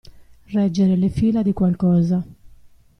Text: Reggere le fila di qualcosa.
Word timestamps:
Reggere 0.47 0.95
le 0.97 1.09
fila 1.09 1.43
di 1.43 1.53
qualcosa. 1.53 2.25